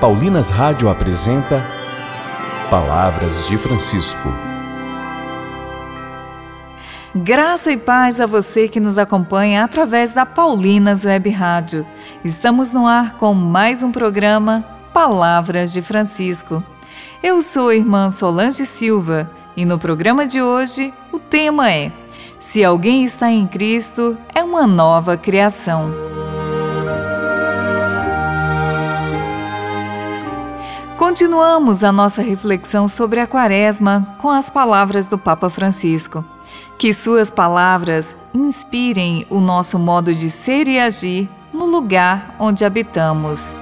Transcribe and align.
Paulinas 0.00 0.50
Rádio 0.50 0.90
apresenta 0.90 1.66
Palavras 2.68 3.46
de 3.46 3.56
Francisco. 3.56 4.28
Graça 7.14 7.72
e 7.72 7.78
paz 7.78 8.20
a 8.20 8.26
você 8.26 8.68
que 8.68 8.78
nos 8.78 8.98
acompanha 8.98 9.64
através 9.64 10.10
da 10.10 10.26
Paulinas 10.26 11.06
Web 11.06 11.30
Rádio. 11.30 11.86
Estamos 12.22 12.72
no 12.72 12.86
ar 12.86 13.14
com 13.14 13.32
mais 13.32 13.82
um 13.82 13.90
programa 13.90 14.62
Palavras 14.92 15.72
de 15.72 15.80
Francisco. 15.80 16.62
Eu 17.22 17.40
sou 17.40 17.70
a 17.70 17.74
irmã 17.74 18.10
Solange 18.10 18.66
Silva 18.66 19.30
e 19.56 19.64
no 19.64 19.78
programa 19.78 20.26
de 20.26 20.42
hoje 20.42 20.92
o 21.10 21.18
tema 21.18 21.72
é: 21.72 21.90
Se 22.38 22.62
alguém 22.62 23.02
está 23.02 23.30
em 23.30 23.46
Cristo, 23.46 24.14
é 24.34 24.44
uma 24.44 24.66
nova 24.66 25.16
criação. 25.16 26.15
Continuamos 31.06 31.84
a 31.84 31.92
nossa 31.92 32.20
reflexão 32.20 32.88
sobre 32.88 33.20
a 33.20 33.28
Quaresma 33.28 34.16
com 34.18 34.28
as 34.28 34.50
palavras 34.50 35.06
do 35.06 35.16
Papa 35.16 35.48
Francisco. 35.48 36.24
Que 36.76 36.92
suas 36.92 37.30
palavras 37.30 38.16
inspirem 38.34 39.24
o 39.30 39.38
nosso 39.38 39.78
modo 39.78 40.12
de 40.12 40.28
ser 40.28 40.66
e 40.66 40.80
agir 40.80 41.28
no 41.52 41.64
lugar 41.64 42.34
onde 42.40 42.64
habitamos. 42.64 43.54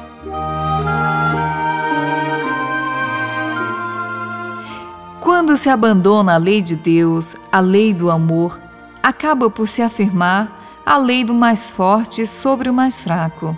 Quando 5.21 5.55
se 5.59 5.69
abandona 5.69 6.37
a 6.37 6.39
lei 6.39 6.63
de 6.63 6.75
Deus, 6.75 7.37
a 7.53 7.61
lei 7.61 7.93
do 7.93 8.11
amor, 8.11 8.59
acaba 9.03 9.51
por 9.51 9.69
se 9.69 9.83
afirmar 9.83 10.81
a 10.87 10.97
lei 10.97 11.23
do 11.23 11.35
mais 11.35 11.71
forte 11.71 12.27
sobre 12.27 12.71
o 12.71 12.75
mais 12.75 13.03
fraco. 13.03 13.55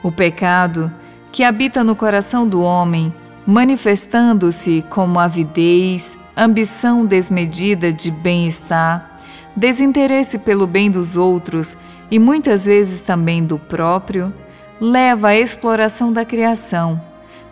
O 0.00 0.12
pecado 0.12 0.92
que 1.36 1.44
habita 1.44 1.84
no 1.84 1.94
coração 1.94 2.48
do 2.48 2.62
homem, 2.62 3.12
manifestando-se 3.46 4.82
como 4.88 5.20
avidez, 5.20 6.16
ambição 6.34 7.04
desmedida 7.04 7.92
de 7.92 8.10
bem-estar, 8.10 9.20
desinteresse 9.54 10.38
pelo 10.38 10.66
bem 10.66 10.90
dos 10.90 11.14
outros 11.14 11.76
e 12.10 12.18
muitas 12.18 12.64
vezes 12.64 13.02
também 13.02 13.44
do 13.44 13.58
próprio, 13.58 14.32
leva 14.80 15.28
à 15.28 15.36
exploração 15.36 16.10
da 16.10 16.24
criação, 16.24 16.98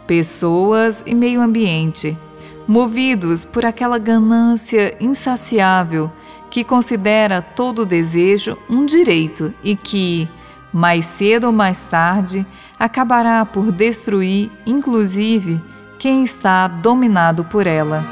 pessoas 0.07 1.05
e 1.05 1.15
meio 1.15 1.43
ambiente, 1.43 2.17
movidos 2.67 3.45
por 3.45 3.67
aquela 3.67 3.99
ganância 3.99 4.97
insaciável 4.99 6.11
que 6.51 6.65
considera 6.65 7.43
todo 7.43 7.85
desejo 7.85 8.57
um 8.67 8.87
direito 8.87 9.53
e 9.63 9.77
que, 9.77 10.27
mais 10.75 11.05
cedo 11.07 11.45
ou 11.45 11.53
mais 11.53 11.83
tarde, 11.83 12.45
acabará 12.77 13.47
por 13.47 13.71
destruir, 13.71 14.51
inclusive, 14.67 15.63
quem 16.01 16.25
está 16.25 16.67
dominado 16.67 17.45
por 17.45 17.65
ela. 17.65 18.05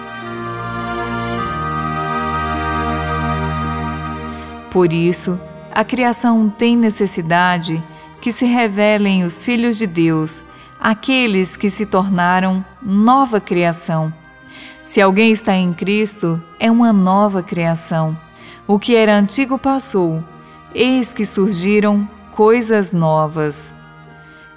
Por 4.71 4.93
isso, 4.93 5.39
a 5.75 5.83
criação 5.83 6.49
tem 6.49 6.77
necessidade 6.77 7.83
que 8.21 8.31
se 8.31 8.47
revelem 8.47 9.25
os 9.25 9.45
filhos 9.45 9.77
de 9.77 9.87
Deus, 9.89 10.41
aqueles 10.79 11.57
que 11.57 11.69
se 11.69 11.85
tornaram 11.85 12.65
nova 12.81 13.41
criação. 13.41 14.15
Se 14.85 15.01
alguém 15.01 15.33
está 15.33 15.57
em 15.57 15.73
Cristo, 15.73 16.41
é 16.61 16.71
uma 16.71 16.93
nova 16.93 17.43
criação. 17.43 18.17
O 18.69 18.79
que 18.79 18.95
era 18.95 19.19
antigo 19.19 19.59
passou, 19.59 20.23
eis 20.73 21.13
que 21.13 21.27
surgiram 21.27 22.09
coisas 22.33 22.93
novas. 22.93 23.73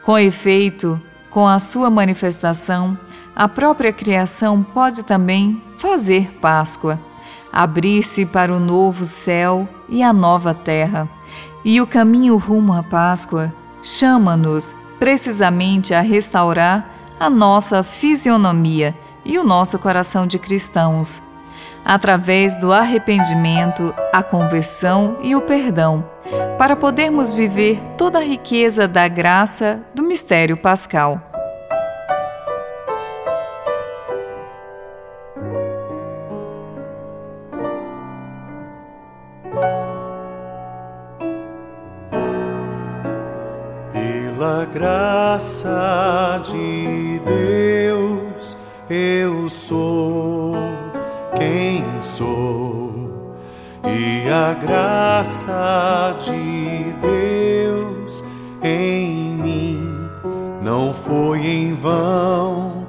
Com 0.03 0.17
efeito, 0.17 0.99
com 1.29 1.47
a 1.47 1.59
sua 1.59 1.89
manifestação, 1.89 2.97
a 3.35 3.47
própria 3.47 3.91
criação 3.91 4.63
pode 4.63 5.03
também 5.03 5.61
fazer 5.77 6.31
Páscoa, 6.41 6.99
abrir-se 7.51 8.25
para 8.25 8.53
o 8.53 8.59
novo 8.59 9.05
céu 9.05 9.67
e 9.89 10.01
a 10.01 10.13
nova 10.13 10.53
terra. 10.53 11.07
E 11.63 11.81
o 11.81 11.87
caminho 11.87 12.37
rumo 12.37 12.73
à 12.73 12.81
Páscoa 12.81 13.53
chama-nos 13.83 14.73
precisamente 14.97 15.93
a 15.93 16.01
restaurar 16.01 16.89
a 17.19 17.29
nossa 17.29 17.83
fisionomia 17.83 18.95
e 19.23 19.37
o 19.37 19.43
nosso 19.43 19.77
coração 19.77 20.25
de 20.25 20.39
cristãos 20.39 21.21
através 21.85 22.55
do 22.57 22.73
arrependimento, 22.73 23.93
a 24.11 24.23
conversão 24.23 25.17
e 25.21 25.35
o 25.35 25.41
perdão, 25.41 26.03
para 26.57 26.75
podermos 26.75 27.31
viver 27.31 27.79
toda 27.95 28.17
a 28.17 28.23
riqueza 28.23 28.87
da 28.87 29.07
graça 29.07 29.79
do 29.93 30.01
mistério 30.01 30.57
pascal. 30.57 31.21
Pela 43.93 44.65
graça 44.65 46.41
de 46.45 47.21
Deus, 47.23 48.57
eu 48.89 49.47
sou 49.47 50.34
e 54.25 54.27
a 54.27 54.55
graça 54.55 56.15
de 56.17 56.95
Deus 56.99 58.23
em 58.63 59.35
mim 59.35 60.09
não 60.63 60.91
foi 60.91 61.45
em 61.45 61.75
vão. 61.75 62.87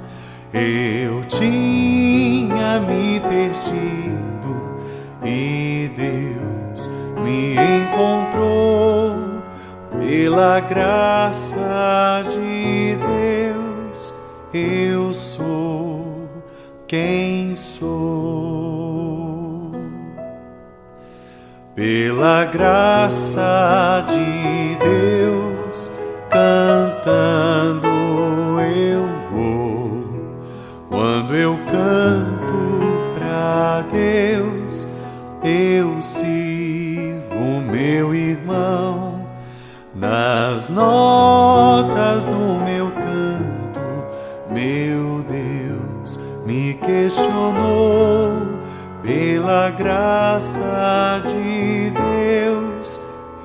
Eu 0.54 1.22
tinha 1.24 2.80
me 2.80 3.20
perdido 3.20 4.78
e 5.22 5.90
Deus 5.94 6.90
me 7.22 7.52
encontrou 7.52 9.42
pela 9.98 10.60
graça 10.60 12.22
de 12.32 12.96
Deus. 12.96 14.14
Eu 14.54 15.12
sou 15.12 16.30
quem 16.88 17.54
sou. 17.54 17.95
Pela 21.76 22.46
graça 22.46 24.02
de 24.08 24.76
Deus, 24.76 25.90
cantando 26.30 27.86
eu 28.62 29.06
vou. 29.30 30.04
Quando 30.88 31.36
eu 31.36 31.54
canto 31.70 33.18
para 33.18 33.84
Deus, 33.92 34.86
eu 35.44 36.00
sirvo 36.00 37.60
meu 37.70 38.14
irmão 38.14 39.26
nas 39.94 40.70
notas 40.70 42.24
do 42.24 42.58
meu 42.64 42.90
canto, 42.90 43.80
meu 44.48 45.22
Deus 45.28 46.18
me 46.46 46.72
questionou 46.72 48.46
pela 49.02 49.70
graça 49.70 51.22
de 51.26 51.45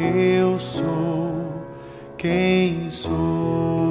eu 0.01 0.59
sou 0.59 1.31
quem 2.17 2.89
sou. 2.89 3.90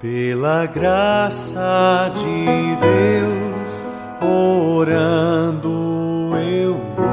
Pela 0.00 0.64
graça 0.64 2.10
de 2.14 2.74
Deus, 2.80 3.84
orando 4.22 5.68
eu 6.38 6.80
vou. 6.96 7.06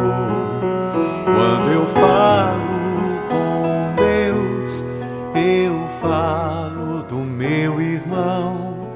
Quando 1.25 1.69
eu 1.73 1.85
falo 1.87 3.19
com 3.27 3.93
Deus, 3.97 4.85
eu 5.35 5.85
falo 5.99 7.03
do 7.03 7.17
meu 7.17 7.81
irmão. 7.81 8.93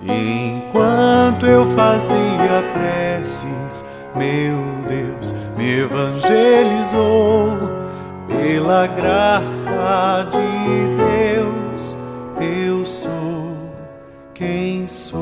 Enquanto 0.00 1.44
eu 1.44 1.66
fazia 1.66 2.64
preces, 2.72 3.84
meu 4.16 4.56
Deus 4.88 5.34
me 5.58 5.80
evangelizou. 5.80 7.58
Pela 8.26 8.86
graça 8.86 10.28
de 10.30 10.96
Deus, 10.96 11.13
quem 14.34 14.86
sou. 14.88 15.20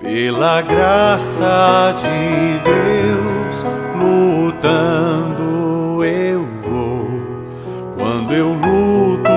Pela 0.00 0.62
graça 0.62 1.94
de 1.98 2.60
Deus, 2.62 3.66
lutando 3.96 5.42
eu 6.04 6.46
vou. 6.62 7.08
Quando 7.96 8.32
eu 8.32 8.52
luto 8.52 9.30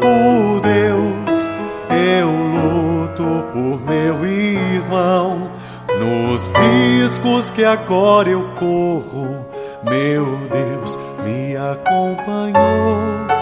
por 0.00 0.60
Deus, 0.60 1.48
eu 1.90 2.28
luto 2.28 3.44
por 3.52 3.80
meu 3.80 4.26
irmão. 4.26 5.50
Nos 5.98 6.46
riscos 6.46 7.50
que 7.50 7.64
agora 7.64 8.28
eu 8.28 8.44
corro, 8.56 9.46
meu 9.82 10.38
Deus 10.50 10.98
me 11.24 11.56
acompanhou 11.56 13.37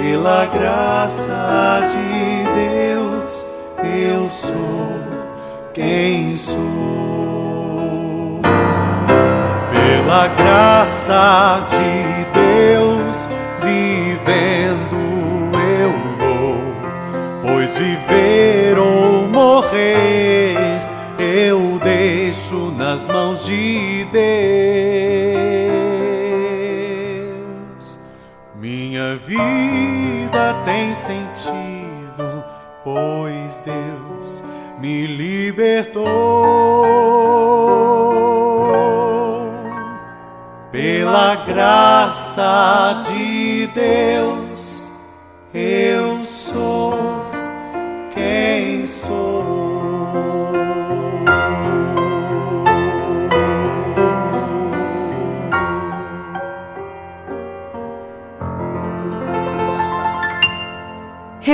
pela 0.00 0.46
graça 0.46 1.80
de 1.90 2.44
Deus, 2.54 3.44
eu 3.82 4.28
sou 4.28 4.92
quem 5.74 6.32
sou. 6.34 8.40
Pela 9.72 10.28
graça 10.28 11.66
de 11.70 12.24
Deus, 12.32 13.28
vivendo 13.60 14.96
eu 15.80 15.92
vou, 16.16 16.62
pois 17.42 17.76
viver 17.76 18.78
ou 18.78 19.26
morrer 19.26 20.56
eu 21.18 21.80
deixo 21.82 22.70
nas 22.78 23.08
mãos 23.08 23.44
de 23.44 24.06
Deus. 24.12 24.28
Minha 28.60 29.16
vida 29.16 29.67
tem 30.68 30.92
sentido, 30.92 32.44
pois 32.84 33.62
Deus 33.64 34.44
me 34.78 35.06
libertou. 35.06 36.04
Pela 40.70 41.36
graça 41.46 43.00
de 43.08 43.66
Deus, 43.68 44.86
eu 45.54 46.22
sou 46.22 46.98
quem 48.12 48.57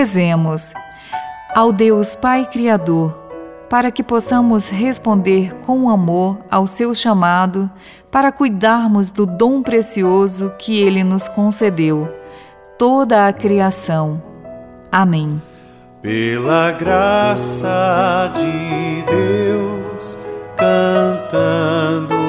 Rezemos 0.04 0.74
ao 1.54 1.72
Deus 1.72 2.14
Pai 2.14 2.44
Criador, 2.44 3.10
para 3.70 3.90
que 3.90 4.02
possamos 4.02 4.68
responder 4.68 5.54
com 5.64 5.88
amor 5.88 6.40
ao 6.50 6.66
seu 6.66 6.94
chamado, 6.94 7.70
para 8.10 8.30
cuidarmos 8.30 9.10
do 9.10 9.24
dom 9.24 9.62
precioso 9.62 10.52
que 10.58 10.78
ele 10.82 11.02
nos 11.02 11.26
concedeu, 11.26 12.06
toda 12.78 13.26
a 13.26 13.32
criação. 13.32 14.22
Amém. 14.92 15.40
Pela 16.02 16.72
graça 16.72 18.30
de 18.34 19.04
Deus, 19.10 20.18
cantando 20.54 22.23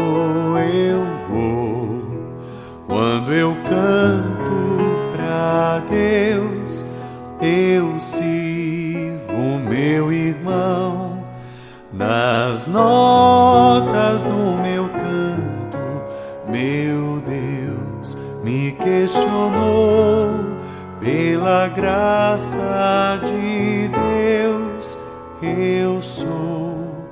Meu 16.55 17.21
Deus 17.27 18.15
me 18.41 18.71
questionou 18.71 20.55
pela 21.01 21.67
graça 21.67 23.19
de 23.25 23.89
Deus. 23.89 24.97
Eu 25.41 26.01
sou 26.01 27.09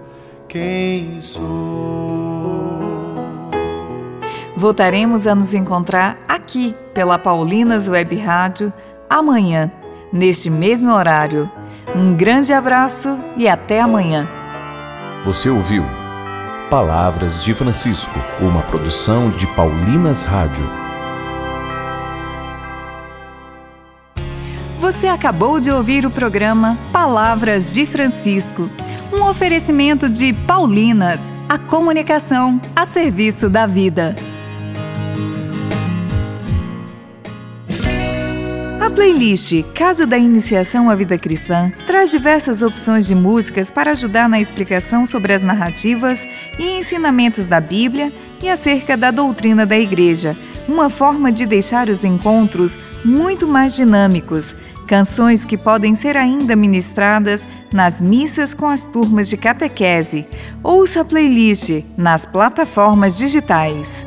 quem 0.48 1.20
sou. 1.20 1.44
Voltaremos 4.56 5.28
a 5.28 5.36
nos 5.36 5.54
encontrar 5.54 6.18
aqui 6.26 6.74
pela 6.94 7.20
Paulinas 7.20 7.90
Web 7.90 8.16
Rádio 8.16 8.72
amanhã 9.10 9.70
neste 10.14 10.50
mesmo 10.50 10.94
horário. 10.94 11.52
Um 11.94 12.16
grande 12.16 12.54
abraço 12.54 13.18
e 13.36 13.50
até 13.50 13.82
amanhã. 13.82 14.26
Você 15.26 15.50
ouviu 15.50 15.84
Palavras 16.74 17.44
de 17.44 17.54
Francisco, 17.54 18.20
uma 18.42 18.64
produção 18.64 19.30
de 19.30 19.46
Paulinas 19.46 20.24
Rádio. 20.24 20.68
Você 24.80 25.06
acabou 25.06 25.60
de 25.60 25.70
ouvir 25.70 26.04
o 26.04 26.10
programa 26.10 26.76
Palavras 26.92 27.72
de 27.72 27.86
Francisco, 27.86 28.68
um 29.14 29.24
oferecimento 29.30 30.10
de 30.10 30.34
Paulinas, 30.34 31.32
a 31.48 31.60
comunicação 31.60 32.60
a 32.76 32.86
serviço 32.86 33.52
da 33.52 33.68
vida. 33.68 34.16
Playlist 38.94 39.64
Casa 39.74 40.06
da 40.06 40.18
Iniciação 40.18 40.90
à 40.90 40.96
Vida 40.96 41.18
Cristã 41.18 41.72
traz 41.88 42.12
diversas 42.12 42.62
opções 42.62 43.08
de 43.08 43.16
músicas 43.16 43.72
para 43.72 43.92
ajudar 43.92 44.30
na 44.30 44.40
explicação 44.40 45.06
sobre 45.06 45.34
as 45.34 45.42
narrativas 45.42 46.28
e 46.60 46.78
ensinamentos 46.78 47.46
da 47.46 47.60
Bíblia 47.60 48.14
e 48.42 48.50
acerca 48.50 48.96
da 48.96 49.10
doutrina 49.10 49.66
da 49.66 49.78
Igreja, 49.78 50.38
uma 50.68 50.90
forma 50.90 51.32
de 51.32 51.46
deixar 51.46 51.90
os 51.90 52.04
encontros 52.04 52.78
muito 53.04 53.48
mais 53.48 53.76
dinâmicos. 53.76 54.54
Canções 54.88 55.44
que 55.46 55.58
podem 55.58 55.96
ser 55.96 56.16
ainda 56.16 56.56
ministradas 56.56 57.48
nas 57.74 58.00
missas 58.00 58.54
com 58.54 58.68
as 58.68 58.86
turmas 58.86 59.28
de 59.28 59.38
catequese. 59.38 60.28
Ouça 60.62 61.02
a 61.02 61.06
playlist 61.06 61.84
nas 61.98 62.26
plataformas 62.26 63.18
digitais. 63.18 64.06